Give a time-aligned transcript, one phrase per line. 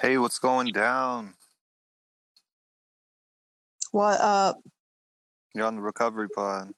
[0.00, 1.32] Hey, what's going down?
[3.92, 4.58] What up?
[5.54, 6.72] You're on the recovery pod.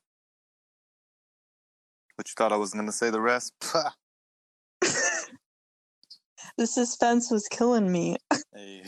[2.17, 3.53] But you thought I wasn't gonna say the rest?
[6.57, 8.17] The suspense was killing me.
[8.53, 8.83] hey.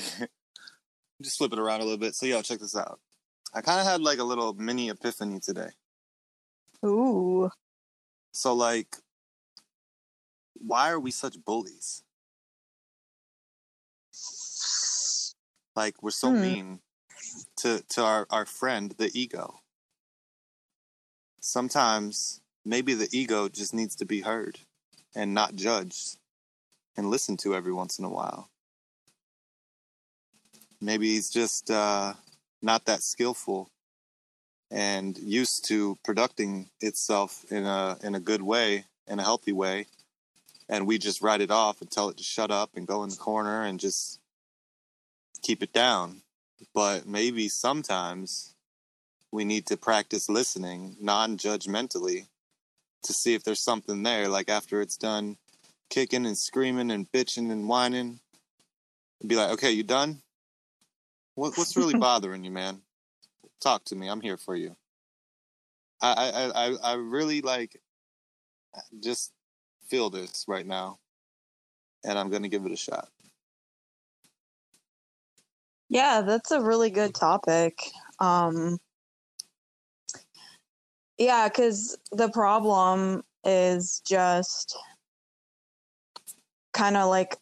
[1.22, 2.16] Just flip it around a little bit.
[2.16, 2.98] So yo, check this out.
[3.54, 5.68] I kinda had like a little mini epiphany today.
[6.84, 7.48] Ooh.
[8.32, 8.96] So like
[10.54, 12.02] why are we such bullies?
[15.80, 16.42] Like we're so Hmm.
[16.42, 16.80] mean
[17.56, 19.60] to to our, our friend, the ego.
[21.40, 24.58] Sometimes maybe the ego just needs to be heard
[25.14, 26.18] and not judged
[26.98, 28.50] and listened to every once in a while.
[30.82, 32.12] Maybe he's just uh,
[32.60, 33.70] not that skillful
[34.70, 39.86] and used to producing itself in a in a good way, in a healthy way,
[40.68, 43.08] and we just write it off and tell it to shut up and go in
[43.08, 44.19] the corner and just
[45.42, 46.22] keep it down.
[46.74, 48.54] But maybe sometimes
[49.32, 52.26] we need to practice listening non-judgmentally
[53.02, 54.28] to see if there's something there.
[54.28, 55.36] Like after it's done
[55.88, 58.20] kicking and screaming and bitching and whining,
[59.26, 60.22] be like, "Okay, you done?
[61.34, 62.82] What, what's really bothering you, man?
[63.60, 64.08] Talk to me.
[64.08, 64.76] I'm here for you."
[66.02, 67.80] I I I, I really like
[69.02, 69.32] just
[69.88, 70.98] feel this right now,
[72.04, 73.08] and I'm gonna give it a shot.
[75.90, 77.78] Yeah, that's a really good topic.
[78.20, 78.78] Um
[81.18, 84.76] Yeah, cuz the problem is just
[86.72, 87.36] kind of like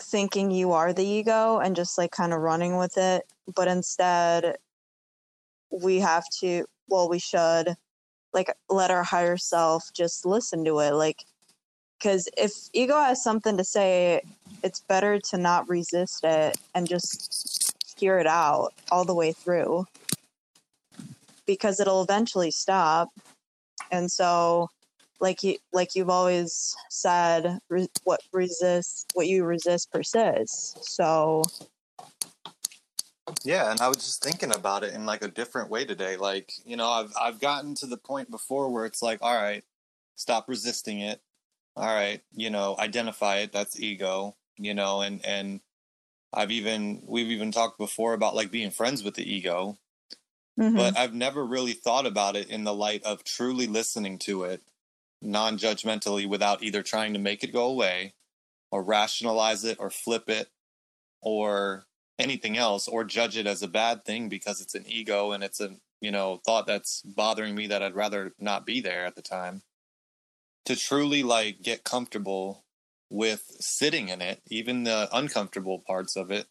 [0.00, 4.56] thinking you are the ego and just like kind of running with it, but instead
[5.70, 7.74] we have to well we should
[8.34, 11.24] like let our higher self just listen to it like
[11.98, 14.22] because if ego has something to say
[14.62, 19.84] it's better to not resist it and just hear it out all the way through
[21.46, 23.08] because it'll eventually stop
[23.90, 24.68] and so
[25.20, 31.42] like you like you've always said re- what resists what you resist persists so
[33.44, 36.16] Yeah, and I was just thinking about it in like a different way today.
[36.16, 39.64] Like, you know, I've I've gotten to the point before where it's like, all right,
[40.16, 41.22] stop resisting it.
[41.76, 43.52] All right, you know, identify it.
[43.52, 45.60] That's ego, you know, and and
[46.32, 49.78] I've even we've even talked before about like being friends with the ego,
[50.58, 50.76] mhm.
[50.76, 54.62] but I've never really thought about it in the light of truly listening to it
[55.22, 58.14] non-judgmentally without either trying to make it go away
[58.70, 60.48] or rationalize it or flip it
[61.20, 61.84] or
[62.18, 65.60] anything else or judge it as a bad thing because it's an ego and it's
[65.60, 69.22] a you know thought that's bothering me that I'd rather not be there at the
[69.22, 69.62] time
[70.66, 72.64] to truly like get comfortable
[73.10, 76.46] with sitting in it even the uncomfortable parts of it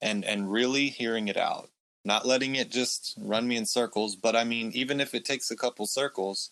[0.00, 1.70] and and really hearing it out.
[2.06, 5.50] Not letting it just run me in circles but i mean even if it takes
[5.50, 6.50] a couple circles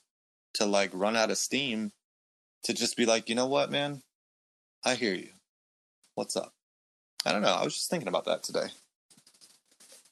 [0.55, 1.93] to like run out of steam
[2.65, 4.03] to just be like you know what man?
[4.85, 5.31] I hear you.
[6.15, 6.53] What's up?
[7.25, 7.55] I don't know.
[7.55, 8.67] I was just thinking about that today.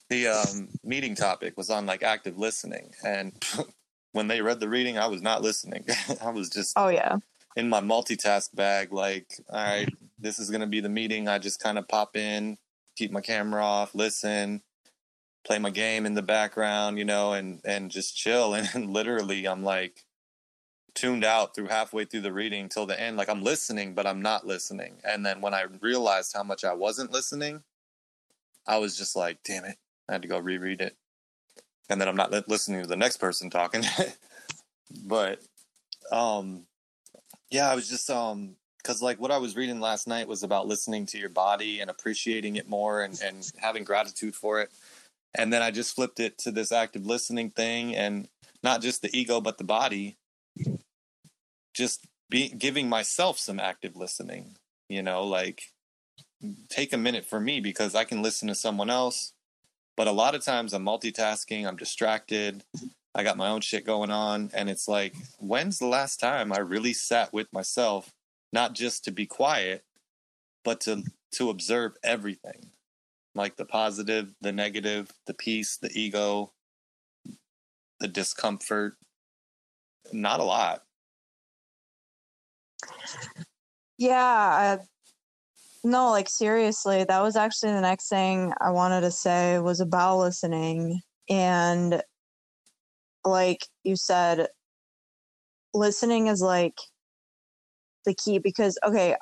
[0.09, 3.33] The um, meeting topic was on like active listening and
[4.13, 5.85] when they read the reading i was not listening.
[6.25, 7.19] I was just oh yeah
[7.57, 9.89] in my multitask bag like all right
[10.19, 11.29] this is going to be the meeting.
[11.29, 12.59] I just kind of pop in
[12.97, 14.63] keep my camera off listen
[15.47, 18.55] play my game in the background you know and and just chill.
[18.75, 20.05] And, literally i'm like
[20.95, 23.17] tuned out through halfway through the reading till the end.
[23.17, 25.01] Like i'm listening but i'm not listening.
[25.05, 27.63] And then when i realized how much i wasn't listening
[28.67, 29.77] i was just like damn it
[30.09, 30.97] i had to go reread it.
[31.89, 33.85] And then i'm not li- listening to the next person talking.
[35.05, 35.41] But
[36.11, 36.67] um
[37.51, 40.67] yeah i was just um because like what i was reading last night was about
[40.67, 44.71] listening to your body and appreciating it more and and having gratitude for it.
[45.35, 48.29] And then i just flipped it to this active listening thing and
[48.63, 50.17] not just the ego but the body.
[51.75, 54.57] Just be giving myself some active listening
[54.89, 55.63] you know like
[56.69, 59.33] take a minute for me because i can listen to someone else.
[59.97, 62.65] But a lot of times i'm multitasking i'm distracted
[63.15, 66.59] i got my own shit going on and it's like when's the last time i
[66.59, 68.13] really sat with myself
[68.53, 69.85] not just to be quiet
[70.65, 71.03] but to
[71.33, 72.71] to observe everything?
[73.35, 76.53] Like the positive the negative the peace the ego
[78.01, 78.97] the discomfort.
[80.13, 80.83] Not a lot.
[83.99, 84.79] Yeah, I,
[85.85, 90.19] no, like seriously, that was actually the next thing I wanted to say was about
[90.19, 91.01] listening.
[91.29, 92.03] And
[93.25, 94.49] like you said,
[95.75, 96.79] listening is like
[98.05, 99.17] the key because, okay,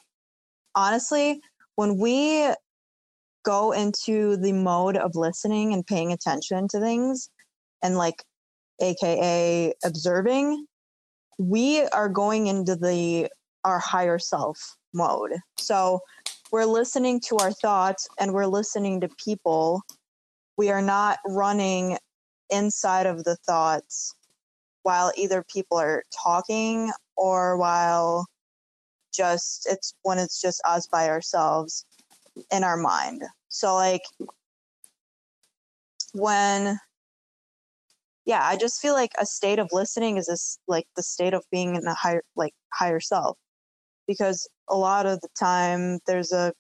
[0.75, 1.41] honestly,
[1.77, 2.49] when we
[3.45, 7.31] go into the mode of listening and paying attention to things
[7.83, 8.23] and like
[8.81, 10.67] aka observing
[11.39, 13.29] we are going into the
[13.65, 15.33] our higher self mode.
[15.59, 16.01] So
[16.51, 19.83] we're listening to our thoughts and we're listening to people.
[20.57, 21.99] We are not running
[22.51, 24.15] inside of the thoughts
[24.83, 28.27] while either people are talking or while
[29.13, 31.85] just it's when it's just us by ourselves
[32.53, 33.23] in our mind.
[33.49, 34.03] So like
[36.15, 36.79] when
[38.25, 41.45] yeah, I just feel like a state of listening is this like the state of
[41.51, 43.37] being in a higher like higher self.
[44.07, 46.53] Because a lot of the time there's a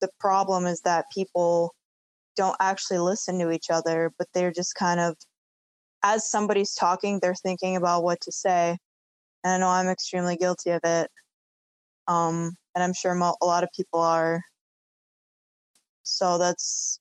[0.00, 1.74] the problem is that people
[2.36, 5.16] don't actually listen to each other, but they're just kind of
[6.02, 8.78] as somebody's talking, they're thinking about what to say.
[9.44, 11.10] And I know I'm extremely guilty of it.
[12.06, 14.42] Um, and I'm sure mo- a lot of people are.
[16.02, 17.00] So that's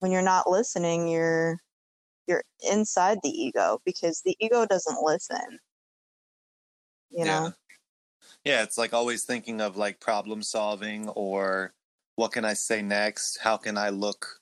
[0.00, 1.58] when you're not listening, you're
[2.26, 5.58] you're inside the ego because the ego doesn't listen.
[7.10, 7.44] You know.
[7.44, 7.50] Yeah.
[8.44, 11.74] Yeah, it's like always thinking of like problem solving or
[12.14, 13.38] what can I say next?
[13.38, 14.40] How can I look,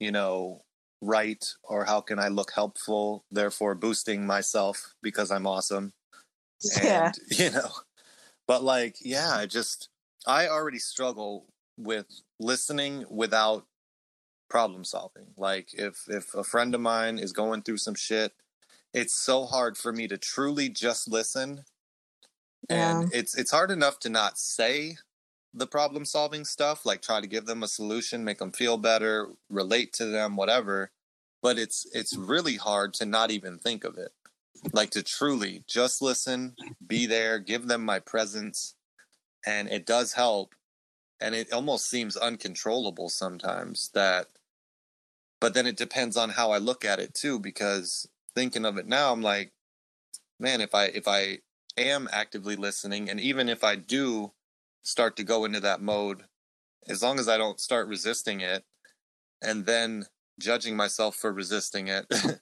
[0.00, 0.62] you know,
[1.04, 5.92] right or how can I look helpful, therefore boosting myself because I'm awesome.
[6.82, 7.06] Yeah.
[7.06, 7.70] And, you know,
[8.46, 9.88] but like, yeah, I just,
[10.26, 11.46] I already struggle
[11.76, 12.06] with
[12.40, 13.66] listening without
[14.48, 15.26] problem solving.
[15.36, 18.32] Like if, if a friend of mine is going through some shit,
[18.92, 21.64] it's so hard for me to truly just listen.
[22.70, 23.00] Yeah.
[23.00, 24.96] And it's, it's hard enough to not say
[25.54, 29.28] the problem solving stuff, like try to give them a solution, make them feel better,
[29.48, 30.90] relate to them, whatever.
[31.42, 34.12] But it's it's really hard to not even think of it.
[34.72, 36.56] Like to truly just listen,
[36.86, 38.74] be there, give them my presence.
[39.46, 40.54] And it does help.
[41.20, 44.28] And it almost seems uncontrollable sometimes that
[45.40, 48.86] but then it depends on how I look at it too, because thinking of it
[48.86, 49.52] now, I'm like,
[50.40, 51.40] man, if I if I
[51.76, 54.32] am actively listening and even if I do
[54.84, 56.24] start to go into that mode
[56.88, 58.64] as long as I don't start resisting it
[59.42, 60.06] and then
[60.40, 62.06] judging myself for resisting it.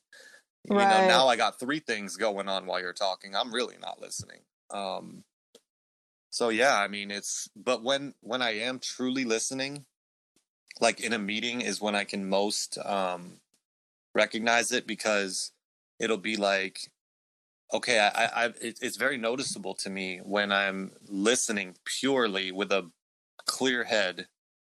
[0.64, 0.86] you Right.
[0.86, 3.36] know, now I got three things going on while you're talking.
[3.36, 4.42] I'm really not listening.
[4.70, 5.24] Um
[6.30, 9.86] so yeah, I mean it's but when when I am truly listening,
[10.80, 13.40] like in a meeting is when I can most um
[14.14, 15.52] recognize it because
[16.00, 16.91] it'll be like
[17.72, 22.90] okay i i it, it's very noticeable to me when i'm listening purely with a
[23.46, 24.26] clear head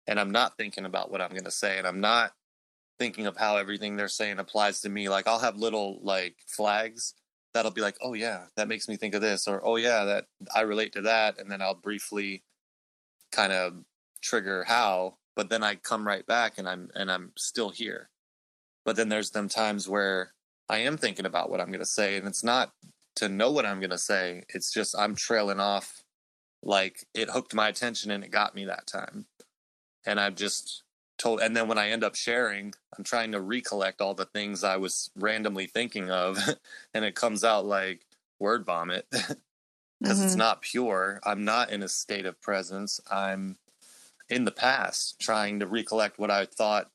[0.07, 2.33] and i'm not thinking about what i'm going to say and i'm not
[2.99, 5.09] thinking of how everything they're saying applies to me.
[5.09, 7.15] Like i'll have little like flags
[7.53, 10.27] that'll be like oh yeah that makes me think of this or oh yeah that
[10.55, 12.43] i relate to that and then i'll briefly
[13.31, 13.75] kind of
[14.23, 18.11] trigger how but then i come right back and i'm and i'm still here.
[18.85, 20.35] But then there's them times where
[20.69, 22.73] I am thinking about what I'm going to say, and it's not
[23.17, 24.45] to know what I'm going to say.
[24.49, 26.03] It's just I'm trailing off,
[26.63, 29.27] like it hooked my attention and it got me that time,
[30.07, 30.85] and I've just
[31.19, 31.41] told.
[31.41, 34.77] And then when I end up sharing, I'm trying to recollect all the things I
[34.79, 36.39] was randomly thinking of,
[36.95, 38.07] and it comes out like
[38.41, 39.07] word vomit
[40.03, 40.39] because it's Mhm.
[40.39, 41.21] not pure.
[41.25, 43.01] I'm not in a state of presence.
[43.11, 43.59] I'm
[44.31, 46.91] in the past trying to recollect what I thought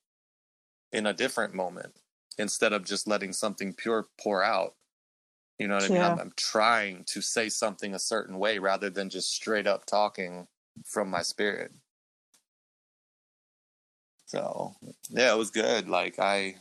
[0.92, 1.99] in a different moment
[2.40, 4.76] instead of just letting something pure pour out.
[5.60, 6.04] You know what I mean?
[6.04, 10.48] I'm, I'm trying to say something a certain way rather than just straight up talking
[10.86, 11.74] from my spirit.
[14.28, 14.76] So
[15.10, 15.90] yeah, it was good.
[15.90, 16.56] Like I,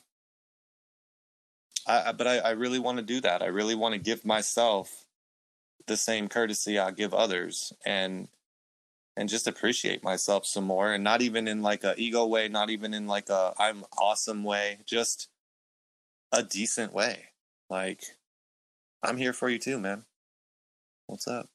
[1.86, 3.42] I I- but I, I really want to do that.
[3.42, 5.06] I really want to give myself
[5.86, 8.28] the same courtesy I give others, and
[9.16, 12.70] and just appreciate myself some more, and not even in like a ego way, not
[12.70, 15.28] even in like a I'm awesome way, just
[16.32, 17.24] a decent way.
[17.70, 18.02] Like
[19.02, 20.04] I'm here for you too, man.
[21.06, 21.46] What's up?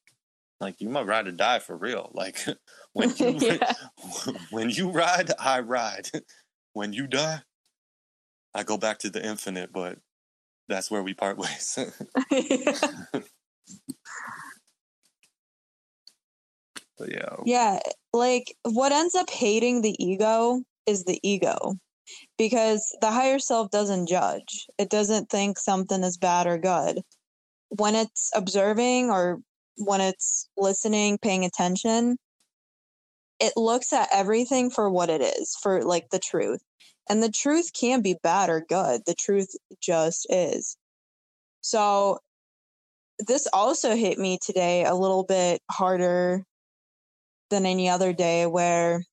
[0.59, 2.09] Like you might ride or die for real.
[2.13, 2.39] Like
[2.93, 3.73] when you Yeah.
[4.51, 6.09] when you ride, I ride.
[6.73, 7.41] When you die,
[8.53, 9.99] I go back to the infinite, but
[10.67, 11.77] that's where we part ways.
[16.97, 17.35] but yeah.
[17.45, 17.79] yeah,
[18.11, 21.77] like what ends up hating the ego is the ego
[22.37, 24.67] because the higher self doesn't judge.
[24.77, 27.01] It doesn't think something is bad or good.
[27.69, 29.39] When it's observing or
[29.77, 32.17] when it's listening, paying attention,
[33.39, 36.61] it looks at everything for what it is, for like the truth.
[37.09, 39.01] And the truth can be bad or good.
[39.05, 40.77] The truth just is.
[41.61, 42.19] So
[43.19, 46.43] this also hit me today a little bit harder
[47.49, 49.03] than any other day where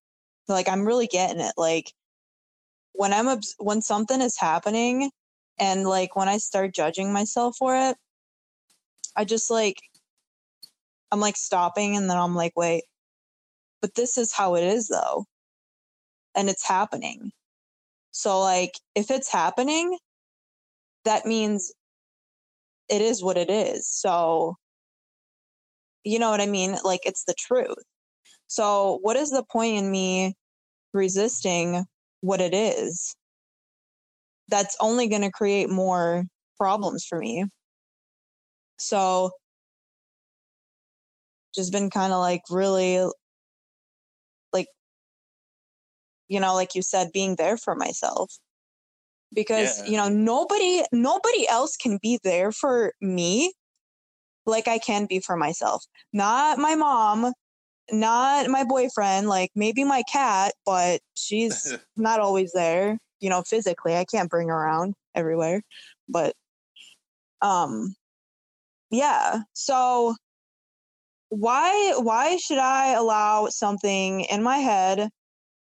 [0.49, 1.55] Like I'm really getting it.
[1.57, 1.93] Like
[2.93, 5.11] when I'm when something is happening
[5.59, 7.97] and like when I start judging myself for it,
[9.17, 9.77] I just like
[11.13, 12.85] I'm like stopping and then I'm like, wait,
[13.81, 15.25] but this is how it is though.
[16.35, 17.33] And it's happening.
[18.13, 19.99] So like if it's happening,
[21.05, 21.73] that means
[22.89, 23.89] it is what it is.
[23.89, 24.57] So
[26.05, 26.77] you know what I mean?
[26.85, 27.85] Like it's the truth.
[28.47, 30.35] So what is the point in me
[30.93, 31.85] resisting
[32.21, 33.15] what it is?
[34.49, 36.25] That's only going to create more
[36.59, 37.47] problems for me.
[38.79, 39.31] So
[41.55, 43.05] just been kind of like really
[44.53, 44.69] like
[46.29, 48.33] you know like you said being there for myself
[49.35, 49.87] because Yeah.
[49.91, 53.53] you know nobody nobody else can be there for me
[54.47, 55.85] like I can be for myself.
[56.13, 57.33] Not my mom,
[57.93, 63.97] not my boyfriend, like maybe my cat, but she's not always there, you know, physically.
[63.97, 65.63] I can't bring her around everywhere.
[66.09, 66.35] But
[67.43, 67.95] um
[68.91, 69.43] yeah.
[69.55, 70.15] So
[71.31, 75.09] why why should I allow something in my head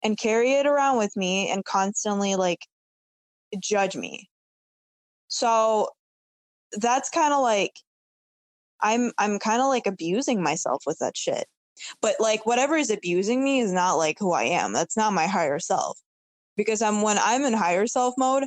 [0.03, 2.59] and carry it around with me and constantly like
[3.59, 4.29] judge me?
[5.29, 5.89] So
[6.73, 7.73] that's kind of like
[8.81, 11.45] I'm I'm kind of like abusing myself with that shit.
[12.01, 14.73] But like whatever is abusing me is not like who I am.
[14.73, 15.99] That's not my higher self.
[16.55, 18.45] Because I'm when I'm in higher self mode,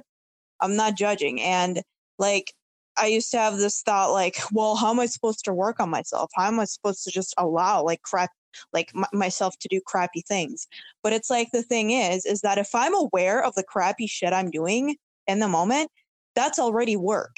[0.61, 1.83] I'm not judging and
[2.19, 2.53] like
[2.97, 5.89] I used to have this thought like, well, how am I supposed to work on
[5.91, 6.31] myself?
[6.35, 8.31] How am I supposed to just allow like crap
[8.73, 10.67] like m- myself to do crappy things?
[11.03, 14.33] But it's like the thing is is that if I'm aware of the crappy shit
[14.33, 14.97] I'm doing
[15.27, 15.91] in the moment,
[16.35, 17.37] that's already work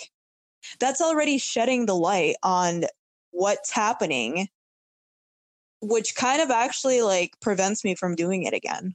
[0.81, 2.85] that's already shedding the light on
[3.31, 4.49] what's happening
[5.83, 8.95] which kind of actually like prevents me from doing it again.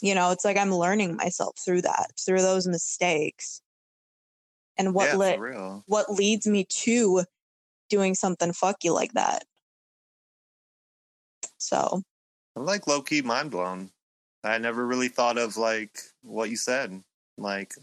[0.00, 3.62] You know it's like i'm learning myself through that through those mistakes.
[4.76, 7.24] And what yeah, lit what leads me to
[7.88, 9.44] doing something fucky like that.
[11.58, 12.02] So.
[12.56, 13.90] I'm like low key mind blown.
[14.44, 17.02] I never really thought of like what you said.
[17.38, 17.74] Like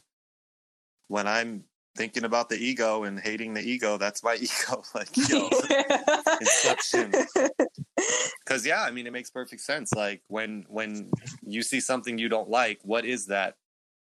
[1.07, 1.63] when I'm
[1.95, 4.83] thinking about the ego and hating the ego, that's my ego.
[4.95, 5.49] Like, yo,
[6.41, 7.11] Inception.
[8.43, 9.93] because yeah, I mean, it makes perfect sense.
[9.93, 11.11] Like when when
[11.43, 13.55] you see something you don't like, what is that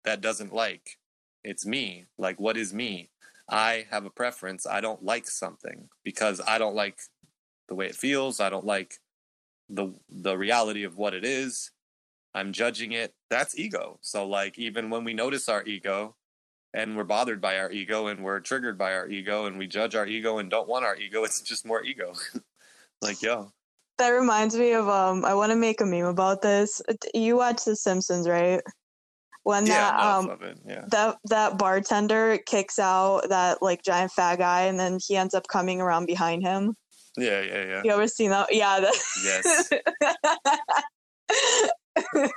[0.05, 0.99] that doesn't like?
[1.45, 2.07] It's me.
[2.19, 3.11] Like, what is me?
[3.49, 4.67] I have a preference.
[4.67, 6.99] I don't like something because I don't like
[7.69, 8.41] the way it feels.
[8.41, 8.95] I don't like
[9.69, 11.71] the the reality of what it is.
[12.35, 13.15] I'm judging it.
[13.31, 13.99] That's ego.
[14.03, 16.15] So like even when we notice our ego
[16.75, 19.95] and we're bothered by our ego and we're triggered by our ego and we judge
[19.95, 22.13] our ego and don't want our ego, it's just more ego.
[23.03, 23.53] like yo.
[23.99, 26.83] that reminds me of um i want to make a meme about this
[27.15, 28.61] you watch the simpsons right
[29.45, 30.57] when Yeah, that um.
[30.67, 30.85] Yeah.
[30.91, 35.47] that that bartender kicks out that like giant fat guy and then he ends up
[35.47, 36.75] coming around behind him
[37.17, 37.83] Yeah, yeah, yeah.
[37.85, 38.95] you ever seen that yeah that
[39.25, 39.71] Yes.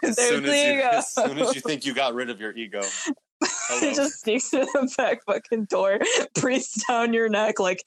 [0.03, 2.81] As soon as, you, as soon as you think you got rid of your ego.
[3.79, 3.93] he Hello.
[3.93, 5.99] just sneaks through the back fucking door,
[6.35, 7.83] breathes down your neck, like,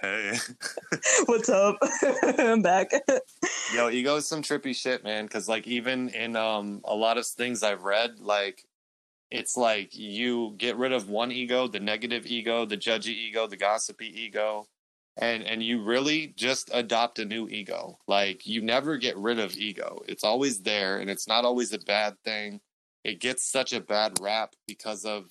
[0.00, 0.38] Hey.
[1.26, 1.76] "What's up?
[2.38, 2.90] I'm back."
[3.74, 5.24] Yo, ego is some trippy shit, man.
[5.26, 8.64] Because like even in um a lot of things I've read, like
[9.30, 13.56] it's like you get rid of one ego, the negative ego, the judgy ego, the
[13.56, 14.66] gossipy ego,
[15.16, 17.98] and and you really just adopt a new ego.
[18.06, 20.00] Like you never get rid of ego.
[20.06, 22.60] It's always there, and it's not always a bad thing.
[23.04, 25.30] It gets such a bad rap because of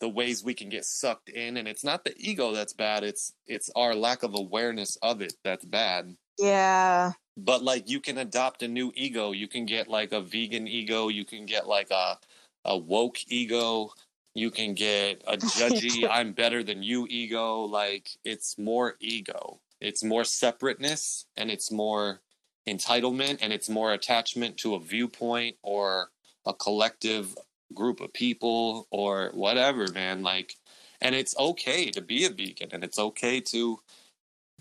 [0.00, 3.04] the ways we can get sucked in, and it's not the ego that's bad.
[3.04, 6.16] It's it's our lack of awareness of it that's bad.
[6.38, 9.32] Yeah, but like you can adopt a new ego.
[9.32, 12.18] You can get like a vegan ego you can get like a
[12.64, 13.90] a woke ego
[14.34, 17.62] you can get a judgy i'm better than you ego.
[17.62, 19.60] Like it's more ego.
[19.80, 22.20] It's more separateness and it's more
[22.68, 26.10] entitlement and it's more attachment to a viewpoint or
[26.46, 27.36] a collective
[27.74, 30.56] group of people or whatever man like
[31.00, 33.78] and it's okay to be a vegan and it's okay to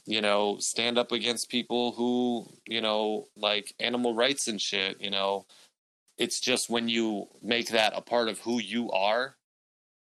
[0.05, 5.09] you know, stand up against people who, you know, like animal rights and shit, you
[5.11, 5.45] know.
[6.17, 9.38] It's just when you make that a part of who you are,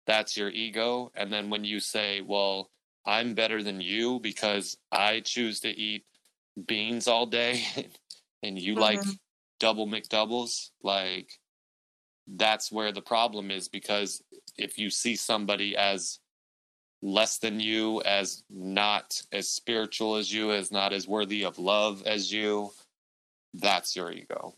[0.06, 1.12] that's your ego.
[1.14, 2.70] And then when you say, well,
[3.06, 6.06] I'm better than you because I choose to eat
[6.66, 7.64] beans all day
[8.44, 9.18] and you like Mhm.
[9.60, 11.39] double McDoubles, like
[12.26, 14.22] that's where the problem is because
[14.56, 16.20] if you see somebody as
[17.02, 22.02] less than you, as not as spiritual as you, as not as worthy of love
[22.06, 22.70] as you,
[23.54, 24.54] that's your ego.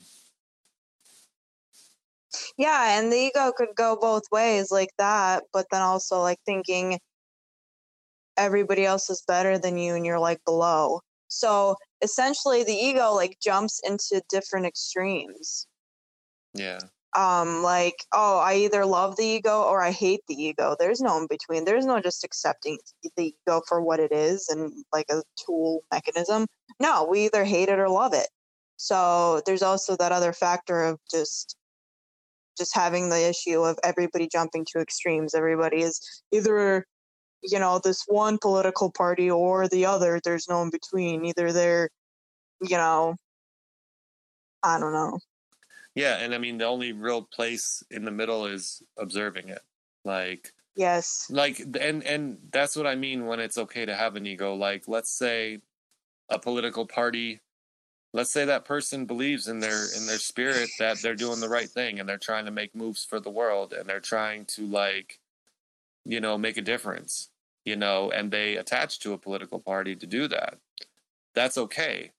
[2.57, 6.99] Yeah, and the ego could go both ways like that, but then also like thinking
[8.37, 11.00] everybody else is better than you and you're like below.
[11.28, 15.66] So essentially the ego like jumps into different extremes.
[16.54, 16.81] Yeah.
[17.14, 20.76] Um like oh, I either love the ego or I hate the ego.
[20.78, 21.64] There's no in between.
[21.64, 22.78] There's no just accepting
[23.16, 26.47] the ego for what it is and like a tool mechanism.
[26.81, 28.28] No, we either hate it or love it.
[28.76, 31.57] So there's also that other factor of just
[32.59, 35.35] just having the issue of everybody jumping to extremes.
[35.35, 36.00] Everybody is
[36.33, 36.87] either,
[37.42, 40.21] you know, this one political party or the other.
[40.23, 41.25] There's no in between.
[41.25, 41.90] Either they're,
[42.61, 43.16] you know,
[44.62, 45.19] I don't know.
[45.94, 49.62] Yeah, and I mean the only real place in the middle is observing it.
[50.04, 51.26] Like yes.
[51.30, 54.54] Like and and that's what I mean when it's okay to have an ego.
[54.54, 55.61] Like let's say
[56.30, 57.40] a political party
[58.12, 61.68] let's say that person believes in their in their spirit that they're doing the right
[61.68, 65.18] thing and they're trying to make moves for the world and they're trying to like
[66.04, 67.30] you know make a difference
[67.64, 70.58] you know and they attach to a political party to do that
[71.34, 72.11] that's okay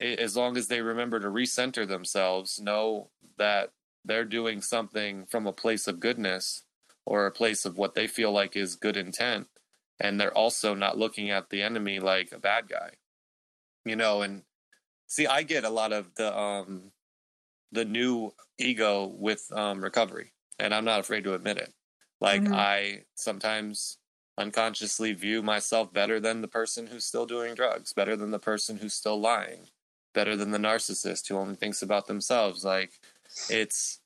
[0.00, 3.70] as long as they remember to recenter themselves know that
[4.04, 6.62] they're doing something from a place of goodness
[7.04, 9.46] or a place of what they feel like is good intent
[9.98, 12.90] and they're also not looking at the enemy like a bad guy
[13.84, 14.42] you know and
[15.10, 16.92] See, I get a lot of the um
[17.72, 21.74] the new ego with um recovery, and I'm not afraid to admit it.
[22.20, 22.54] Like mm-hmm.
[22.54, 23.98] I sometimes
[24.38, 28.76] unconsciously view myself better than the person who's still doing drugs, better than the person
[28.78, 29.66] who's still lying,
[30.14, 32.64] better than the narcissist who only thinks about themselves.
[32.64, 32.92] Like
[33.48, 34.00] it's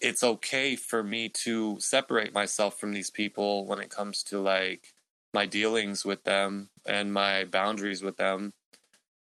[0.00, 4.94] it's okay for me to separate myself from these people when it comes to like
[5.32, 8.52] my dealings with them and my boundaries with them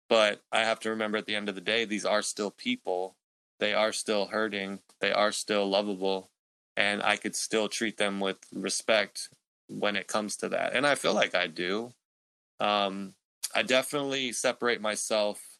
[0.09, 3.15] but I have to remember at the end of the day, these are still people.
[3.59, 4.79] They are still hurting.
[4.99, 6.29] They are still lovable.
[6.77, 9.29] And I could still treat them with respect
[9.67, 10.75] when it comes to that.
[10.75, 11.93] And I feel like I do.
[12.59, 13.15] Um,
[13.55, 15.52] I definitely separate myself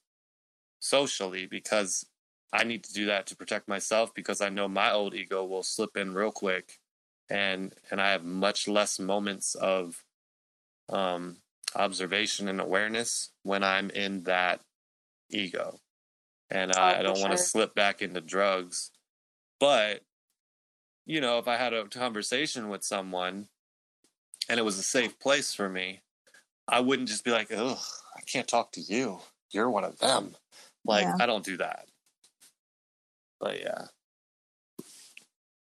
[0.83, 2.05] socially because
[2.51, 5.63] I need to do that to protect myself because I know my old ego will
[5.63, 6.79] slip in real quick
[7.29, 10.03] and and I have much less moments of
[10.89, 11.37] um
[11.75, 14.59] observation and awareness when I'm in that
[15.29, 15.79] ego.
[16.49, 17.27] And oh, I, I don't sure.
[17.27, 18.91] want to slip back into drugs.
[19.59, 20.01] But,
[21.05, 23.47] you know, if I had a conversation with someone
[24.49, 26.01] and it was a safe place for me,
[26.67, 27.79] I wouldn't just be like, ugh,
[28.15, 29.19] I can't talk to you.
[29.51, 30.35] You're one of them.
[30.85, 31.15] Like, yeah.
[31.19, 31.87] I don't do that.
[33.39, 33.85] But yeah.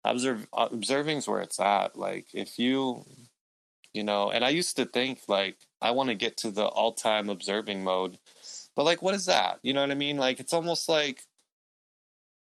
[0.04, 1.96] Observe observing is where it's at.
[1.96, 3.04] Like if you
[3.92, 6.92] you know, and I used to think like I want to get to the all
[6.92, 8.18] time observing mode.
[8.74, 9.58] But like what is that?
[9.62, 10.16] You know what I mean?
[10.16, 11.24] Like it's almost like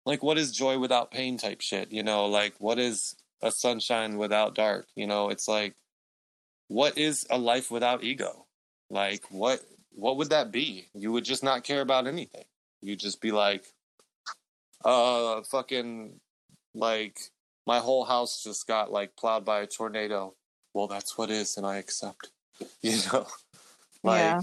[0.07, 4.19] like what is joy without pain type shit, you know, like what is a sunshine
[4.19, 4.87] without dark?
[4.95, 5.75] You know, it's like
[6.69, 8.47] what is a life without ego?
[8.91, 9.61] Like what
[9.95, 10.89] what would that be?
[10.95, 12.45] You would just not care about anything.
[12.83, 13.65] You'd just be like,
[14.85, 16.21] uh fucking
[16.75, 17.19] like
[17.67, 20.35] my whole house just got like plowed by a tornado.
[20.75, 22.31] Well, that's what is, and I accept.
[22.83, 23.27] you know
[24.03, 24.41] like yeah.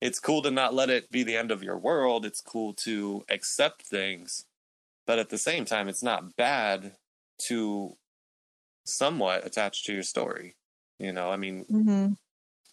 [0.00, 3.24] it's cool to not let it be the end of your world it's cool to
[3.28, 4.44] accept things
[5.06, 6.92] but at the same time it's not bad
[7.38, 7.96] to
[8.84, 10.56] somewhat attach to your story
[10.98, 12.12] you know i mean mm-hmm.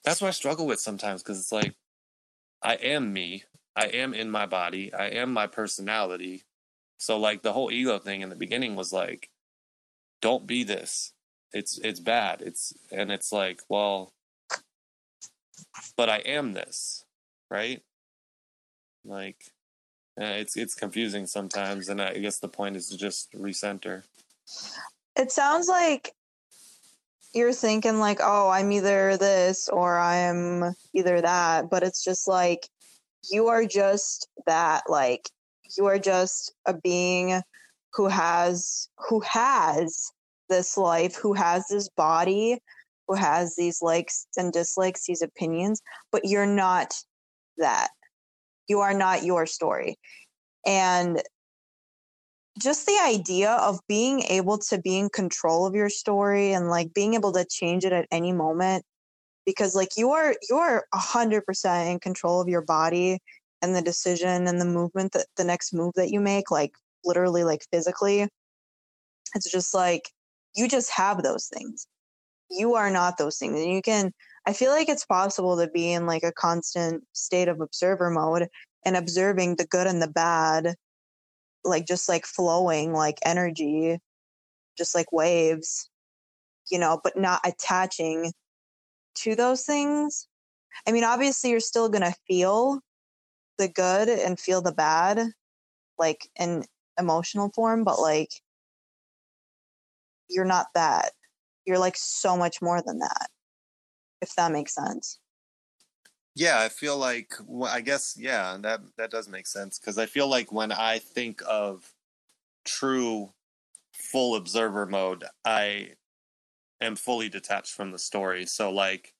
[0.04, 1.76] that's what i struggle with sometimes because it's like
[2.64, 3.44] i am me
[3.76, 6.44] i am in my body i am my personality
[6.98, 9.30] so like the whole ego thing in the beginning was like
[10.22, 11.14] don't be this
[11.54, 14.14] it's it's bad it's and it's like well
[15.96, 17.06] but I am this,
[17.50, 17.82] right?
[19.04, 19.52] Like,
[20.18, 24.04] it's it's confusing sometimes, and I guess the point is to just recenter.
[25.16, 26.14] It sounds like
[27.34, 32.68] you're thinking like, oh, I'm either this or I'm either that, but it's just like
[33.32, 34.84] you are just that.
[34.90, 35.30] Like
[35.78, 37.42] you are just a being
[37.94, 40.12] who has who has
[40.50, 42.60] this life, who has this body,
[43.08, 46.94] who has these likes and dislikes, these opinions, but you're not
[47.58, 47.90] that.
[48.68, 49.98] You are not your story.
[50.66, 51.22] And
[52.60, 56.94] just the idea of being able to be in control of your story and like
[56.94, 58.86] being able to change it at any moment
[59.46, 63.20] because like you are you are 100% in control of your body
[63.62, 67.44] and the decision and the movement that the next move that you make like literally
[67.44, 68.28] like physically.
[69.36, 70.10] It's just like
[70.56, 71.88] you just have those things.
[72.50, 74.12] You are not those things and you can
[74.46, 78.48] i feel like it's possible to be in like a constant state of observer mode
[78.86, 80.76] and observing the good and the bad,
[81.64, 83.98] like just like flowing like energy,
[84.78, 85.90] just like waves,
[86.72, 88.32] you know, but not attaching
[89.16, 90.28] to those things.
[90.88, 92.82] I mean, obviously, you're still going to feel
[93.58, 95.22] the good and feel the bad,
[95.98, 96.64] like in
[97.00, 98.30] emotional form, but like
[100.30, 101.12] you're not that.
[101.66, 103.28] You're like so much more than that,
[104.22, 105.20] if that makes sense.
[106.36, 110.28] Yeah, I feel like I guess yeah, that that does make sense because I feel
[110.28, 111.94] like when I think of
[112.66, 113.34] true
[113.94, 115.94] full observer mode, I
[116.82, 118.46] am fully detached from the story.
[118.46, 119.14] So like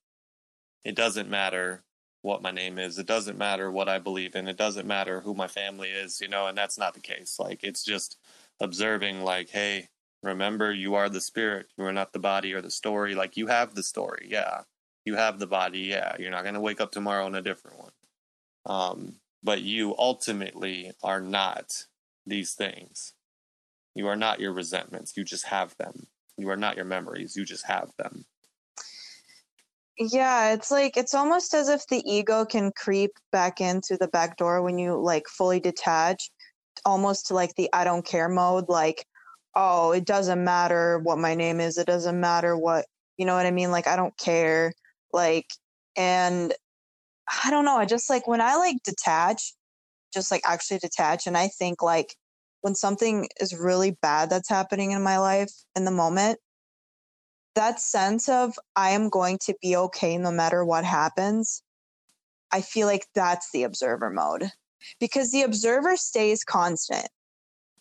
[0.84, 1.84] it doesn't matter
[2.22, 2.98] what my name is.
[2.98, 4.48] It doesn't matter what I believe in.
[4.48, 7.38] It doesn't matter who my family is, you know, and that's not the case.
[7.40, 8.18] Like it's just
[8.60, 9.90] observing like, hey,
[10.24, 11.68] remember you are the spirit.
[11.78, 13.16] You are not the body or the story.
[13.16, 14.28] Like you have the story.
[14.30, 14.62] Yeah
[15.06, 15.80] you have the body.
[15.82, 17.92] Yeah, you're not going to wake up tomorrow in a different one.
[18.66, 21.86] Um, but you ultimately are not
[22.26, 23.14] these things.
[23.94, 25.16] You are not your resentments.
[25.16, 26.08] You just have them.
[26.38, 27.36] You are not your memories.
[27.36, 28.26] You just have them.
[29.98, 34.36] Yeah, it's like it's almost as if the ego can creep back into the back
[34.36, 36.30] door when you like fully detach,
[36.84, 38.68] almost to like the I don't care mode.
[38.68, 39.06] Like,
[39.56, 41.78] oh, it doesn't matter what my name is.
[41.78, 42.86] It doesn't matter what,
[43.18, 43.72] you know what I mean?
[43.72, 44.74] Like, I don't care
[45.16, 45.48] like
[45.96, 46.54] and
[47.44, 49.54] i don't know i just like when i like detach
[50.14, 52.16] just like actually detach and i think like
[52.66, 56.40] when something is really bad that's happening in my life in the moment
[57.54, 61.62] that sense of i am going to be okay no matter what happens
[62.52, 64.50] i feel like that's the observer mode
[65.00, 67.08] because the observer stays constant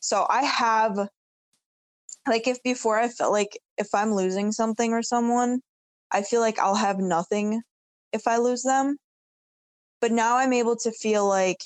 [0.00, 1.08] so i have
[2.28, 5.60] like if before i felt like if i'm losing something or someone
[6.14, 7.62] I feel like I'll have nothing
[8.12, 8.98] if I lose them.
[10.00, 11.58] But now I'm able to feel like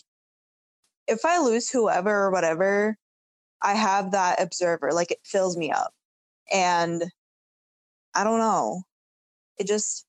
[1.06, 2.96] if I lose whoever or whatever,
[3.62, 4.92] I have that observer.
[4.92, 5.92] Like it fills me up.
[6.52, 7.04] And
[8.14, 8.82] I don't know.
[9.58, 10.06] It just,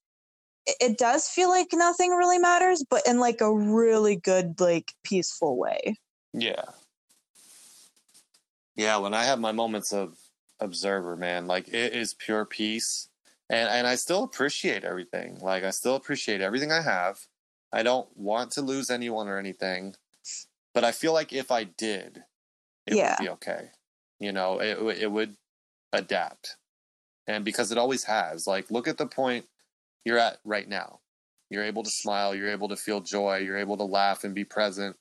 [0.66, 5.58] it does feel like nothing really matters, but in like a really good, like peaceful
[5.58, 5.98] way.
[6.34, 6.64] Yeah.
[8.76, 8.98] Yeah.
[8.98, 10.18] When I have my moments of
[10.60, 13.10] observer, man, like it is pure peace
[13.50, 15.40] and and I still appreciate everything.
[15.40, 17.20] Like I still appreciate everything I have.
[17.72, 19.96] I don't want to lose anyone or anything,
[20.74, 22.24] but I feel like if I did,
[22.92, 23.16] it yeah.
[23.20, 23.70] would be okay.
[24.20, 25.36] You know, it it would
[25.94, 26.58] adapt,
[27.28, 28.48] and because it always has.
[28.48, 29.46] Like, look at the point
[30.06, 31.00] you're at right now.
[31.50, 32.36] You're able to smile.
[32.36, 33.38] You're able to feel joy.
[33.38, 34.96] You're able to laugh and be present.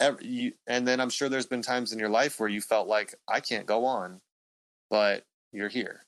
[0.00, 2.88] Every, you, and then I'm sure there's been times in your life where you felt
[2.88, 4.20] like I can't go on,
[4.90, 6.06] but you're here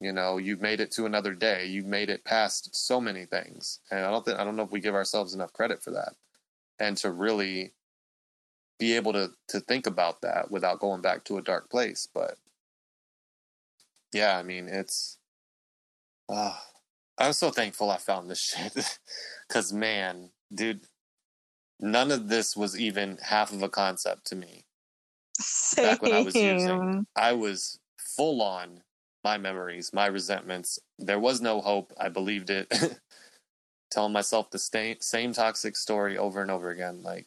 [0.00, 1.66] you know, you've made it to another day.
[1.66, 4.70] You've made it past so many things, and I don't think I don't know if
[4.70, 6.14] we give ourselves enough credit for that,
[6.78, 7.72] and to really
[8.78, 12.08] be able to to think about that without going back to a dark place.
[12.12, 12.36] But
[14.12, 15.18] yeah, I mean, it's.
[16.28, 16.56] Uh,
[17.18, 18.98] I'm so thankful I found this shit,
[19.48, 20.82] because man, dude,
[21.80, 24.64] none of this was even half of a concept to me.
[25.40, 25.84] Same.
[25.84, 28.82] Back when I was using, I was full on
[29.24, 30.78] my memories, my resentments.
[30.98, 31.92] There was no hope.
[31.98, 32.72] I believed it.
[33.90, 37.02] Telling myself the same, same toxic story over and over again.
[37.02, 37.26] Like,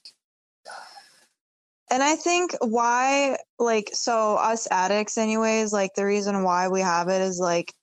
[1.91, 7.09] and I think why, like, so us addicts, anyways, like, the reason why we have
[7.09, 7.73] it is like,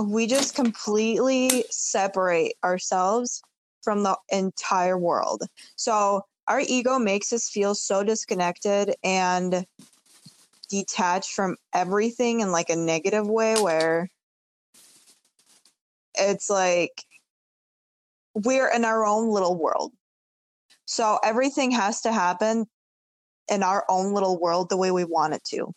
[0.00, 3.42] we just completely separate ourselves
[3.82, 5.42] from the entire world.
[5.76, 9.64] So, our ego makes us feel so disconnected and
[10.68, 14.08] detached from everything in like a negative way where
[16.14, 17.02] it's like
[18.34, 19.92] we're in our own little world.
[20.86, 22.66] So everything has to happen
[23.50, 25.72] in our own little world the way we want it to.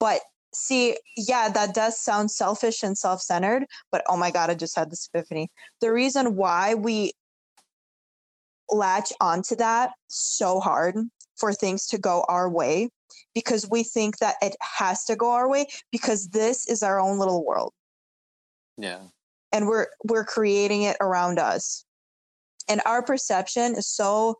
[0.00, 0.20] But
[0.52, 4.76] see, yeah, that does sound selfish and self centered, but oh my God, I just
[4.76, 5.48] had this epiphany.
[5.80, 7.12] The reason why we
[8.70, 10.96] latch onto that so hard
[11.36, 12.90] for things to go our way
[13.34, 17.18] because we think that it has to go our way because this is our own
[17.18, 17.72] little world.
[18.76, 19.00] Yeah.
[19.52, 21.84] And we're we're creating it around us.
[22.68, 24.38] And our perception is so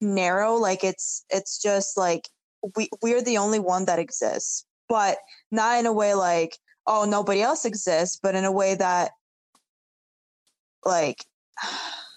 [0.00, 2.28] narrow like it's it's just like
[2.76, 4.64] we we're the only one that exists.
[4.88, 5.18] But
[5.50, 9.12] not in a way like oh nobody else exists, but in a way that
[10.84, 11.24] like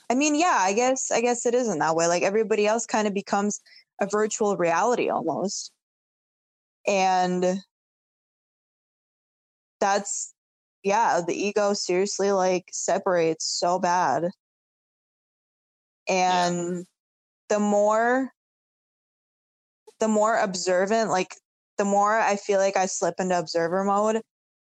[0.09, 2.07] I mean, yeah, I guess I guess it isn't that way.
[2.07, 3.59] Like everybody else kind of becomes
[4.01, 5.71] a virtual reality almost.
[6.87, 7.61] And
[9.81, 10.33] that's
[10.83, 14.29] yeah, the ego seriously like separates so bad.
[16.07, 16.85] and
[17.49, 18.31] the more
[19.99, 21.35] the more observant like
[21.77, 24.21] the more i feel like i slip into observer mode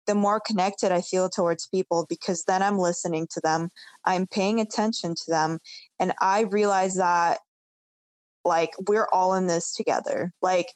[0.07, 3.69] the more connected i feel towards people because then i'm listening to them
[4.05, 5.59] i'm paying attention to them
[5.99, 7.39] and i realize that
[8.45, 10.73] like we're all in this together like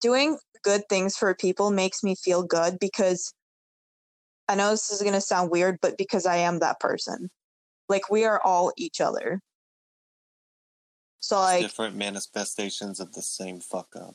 [0.00, 3.32] doing good things for people makes me feel good because
[4.48, 7.30] I know this is going to sound weird, but because I am that person.
[7.88, 9.40] Like we are all each other.
[11.20, 14.14] So like different manifestations of the same fuck up.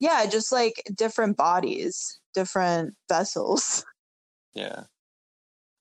[0.00, 3.84] Yeah, just like different bodies, different vessels.
[4.56, 4.84] Yeah.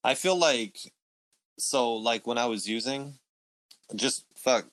[0.03, 0.79] I feel like
[1.59, 3.19] so like when I was using
[3.93, 4.65] just fuck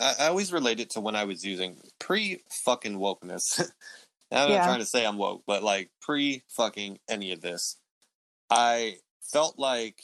[0.00, 3.60] I, I always relate it to when I was using pre fucking wokeness.
[4.32, 4.56] I'm yeah.
[4.56, 7.76] not trying to say I'm woke, but like pre fucking any of this.
[8.50, 10.00] I felt like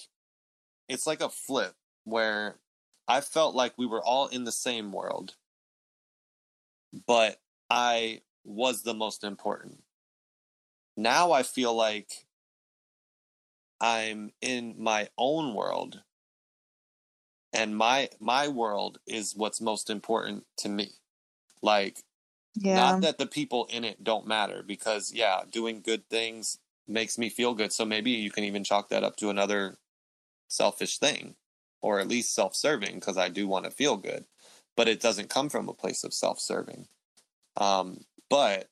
[0.92, 1.74] it's like a flip
[2.05, 2.57] where
[3.09, 5.35] I felt like we were all in the same world,
[7.07, 9.83] but I was the most important.
[10.96, 12.11] Now I feel like
[13.81, 16.02] I'm in my own world
[17.52, 20.90] and my my world is what's most important to me.
[21.62, 21.98] Like
[22.55, 22.76] yeah.
[22.76, 27.28] not that the people in it don't matter because yeah, doing good things makes me
[27.28, 27.72] feel good.
[27.72, 29.78] So maybe you can even chalk that up to another
[30.53, 31.35] selfish thing
[31.81, 34.25] or at least self-serving because I do want to feel good.
[34.77, 36.87] But it doesn't come from a place of self-serving.
[37.57, 38.69] Um, but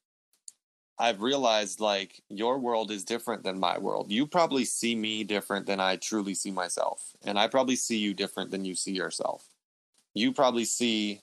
[0.99, 4.11] I've realized like your world is different than my world.
[4.11, 7.17] You probably see me different than I truly see myself.
[7.25, 9.47] And I probably see you different than you see yourself.
[10.15, 11.23] You probably see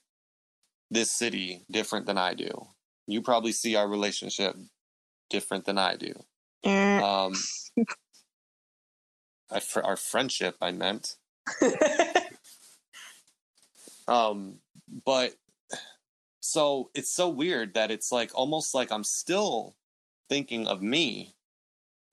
[0.89, 2.67] this city different than I do.
[3.05, 4.55] You probably see our relationship
[5.29, 6.13] different than I do.
[7.03, 7.33] Um,
[9.51, 11.15] I, our friendship, I meant.
[14.07, 14.59] um,
[15.05, 15.33] but
[16.39, 19.75] so it's so weird that it's like almost like I'm still
[20.29, 21.35] thinking of me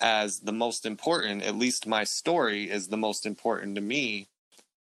[0.00, 1.42] as the most important.
[1.42, 4.28] At least my story is the most important to me.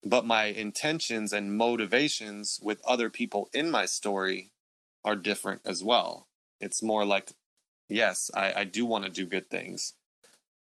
[0.05, 4.50] But my intentions and motivations with other people in my story
[5.05, 6.26] are different as well.
[6.61, 7.31] It's more like
[7.88, 9.94] yes, I, I do want to do good things.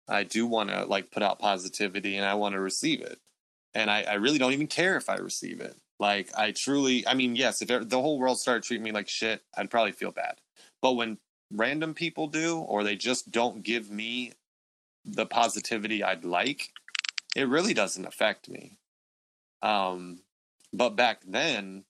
[0.08, 3.20] I do want to like put out positivity and I want to receive it.
[3.74, 5.76] And I, I really don't even care if I receive it.
[6.00, 9.42] Like I truly, I mean, yes, if the whole world started treating me like shit,
[9.56, 10.36] I'd probably feel bad.
[10.82, 11.18] But when
[11.52, 14.34] random people do, or they just don't give me
[15.06, 16.72] the positivity I'd like,
[17.36, 18.78] it really doesn't affect me.
[19.62, 20.20] Um,
[20.74, 21.86] but back then,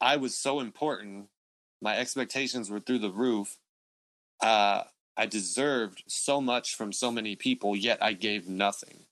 [0.00, 1.28] I was so important.
[1.82, 3.58] My expectations were through the roof
[4.40, 4.84] uh,
[5.18, 9.06] I deserved so much from so many people, yet I gave nothing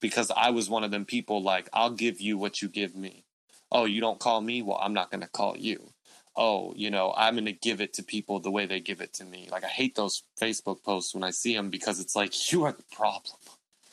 [0.00, 3.24] because I was one of them people like, I'll give you what you give me.
[3.72, 4.62] Oh, you don't call me?
[4.62, 5.92] Well, I'm not going to call you.
[6.36, 9.14] Oh, you know, I'm going to give it to people the way they give it
[9.14, 9.48] to me.
[9.50, 12.72] Like, I hate those Facebook posts when I see them because it's like, you are
[12.72, 13.36] the problem.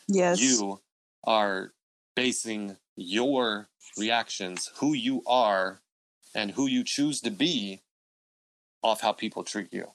[0.07, 0.39] Yes.
[0.39, 0.81] You
[1.23, 1.73] are
[2.15, 5.81] basing your reactions, who you are,
[6.35, 7.81] and who you choose to be
[8.83, 9.87] off how people treat you.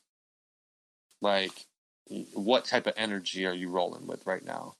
[1.20, 1.66] Like,
[2.32, 4.74] what type of energy are you rolling with right now?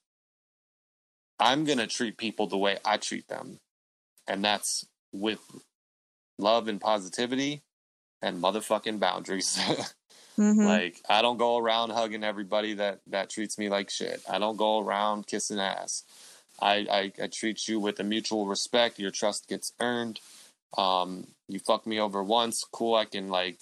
[1.38, 3.58] I'm going to treat people the way I treat them.
[4.26, 5.40] And that's with
[6.38, 7.62] love and positivity
[8.22, 9.56] and motherfucking boundaries.
[10.38, 10.60] mm-hmm.
[10.60, 14.20] Like, I don't go around hugging everybody that, that treats me like shit.
[14.28, 16.04] I don't go around kissing ass.
[16.60, 18.98] I, I, I treat you with a mutual respect.
[18.98, 20.20] Your trust gets earned.
[20.76, 22.94] Um, you fuck me over once, cool.
[22.94, 23.60] I can like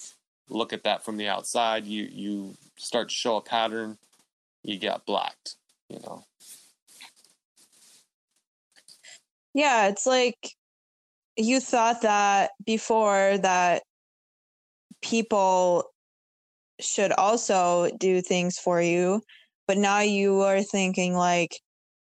[0.49, 1.85] look at that from the outside.
[1.85, 3.97] You you start to show a pattern,
[4.63, 5.55] you get blacked,
[5.89, 6.23] you know.
[9.53, 10.55] Yeah, it's like
[11.35, 13.83] you thought that before that
[15.01, 15.83] people
[16.79, 19.21] should also do things for you,
[19.67, 21.59] but now you are thinking like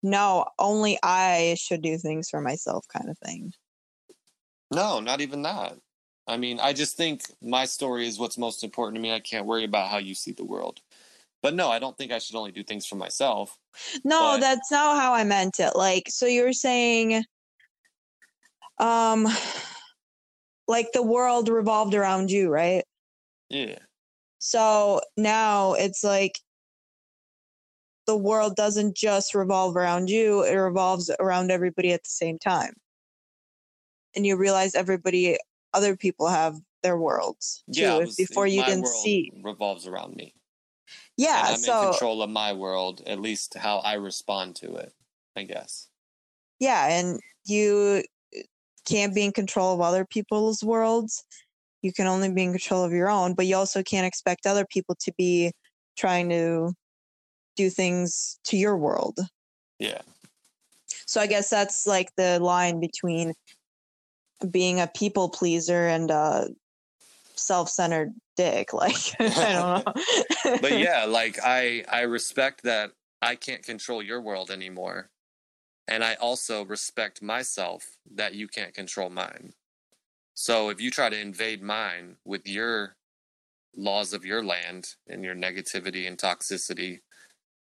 [0.02, 3.52] no, only I should do things for myself kind of thing.
[4.72, 5.76] No, not even that.
[6.26, 9.12] I mean, I just think my story is what's most important to me.
[9.12, 10.80] I can't worry about how you see the world.
[11.42, 13.58] But no, I don't think I should only do things for myself.
[14.04, 14.40] No, but...
[14.40, 15.74] that's not how I meant it.
[15.74, 17.24] Like, so you're saying,
[18.78, 19.26] um,
[20.68, 22.84] like the world revolved around you, right?
[23.48, 23.78] Yeah.
[24.38, 26.38] So now it's like
[28.06, 32.74] the world doesn't just revolve around you, it revolves around everybody at the same time.
[34.14, 35.38] And you realize everybody
[35.74, 40.34] other people have their worlds too, yeah, was, before you can see revolves around me.
[41.16, 44.74] Yeah, and I'm so, in control of my world, at least how I respond to
[44.76, 44.92] it.
[45.36, 45.88] I guess.
[46.60, 48.02] yeah, and you
[48.36, 48.40] uh,
[48.86, 51.24] can't be in control of other people's worlds.
[51.82, 54.66] You can only be in control of your own, but you also can't expect other
[54.66, 55.52] people to be
[55.96, 56.74] trying to
[57.56, 59.18] do things to your world.
[59.78, 60.02] Yeah.
[61.06, 63.34] So I guess that's like the line between
[64.50, 66.48] being a people pleaser and a
[67.34, 68.72] self-centered dick.
[68.72, 69.86] Like I don't
[70.44, 70.58] know.
[70.60, 75.10] but yeah, like I I respect that I can't control your world anymore.
[75.88, 79.52] And I also respect myself that you can't control mine.
[80.34, 82.96] So if you try to invade mine with your
[83.76, 87.00] laws of your land and your negativity and toxicity,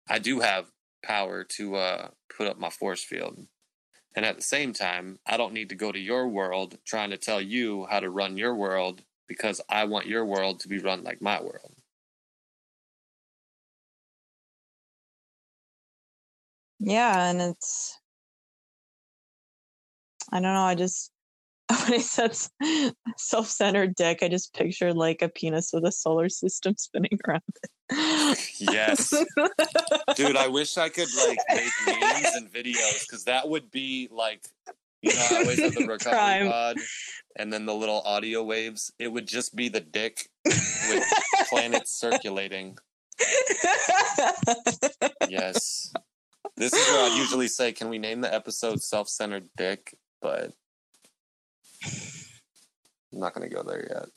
[0.10, 0.72] I do have
[1.04, 3.40] power to uh, put up my force field.
[4.18, 7.18] And at the same time, I don't need to go to your world trying to
[7.18, 11.04] tell you how to run your world because I want your world to be run
[11.04, 11.76] like my world.
[16.80, 18.00] Yeah, and it's
[20.32, 21.12] I don't know, I just
[21.70, 22.36] when I said
[23.18, 27.70] self-centered dick, I just pictured like a penis with a solar system spinning around it.
[28.60, 29.14] Yes.
[30.16, 34.42] Dude, I wish I could like make memes and videos because that would be like
[35.02, 36.48] you know, I always have the recovery Prime.
[36.48, 36.78] pod
[37.36, 38.92] and then the little audio waves.
[39.00, 41.04] It would just be the dick with
[41.50, 42.78] planets circulating.
[45.30, 45.94] yes.
[46.56, 49.96] This is where I usually say, can we name the episode Self Centered Dick?
[50.22, 50.52] But
[53.14, 54.10] I'm not going to go there yet.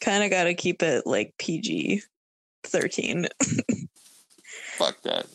[0.00, 2.02] Kind of got to keep it like PG
[2.64, 3.26] 13.
[4.76, 5.26] Fuck that.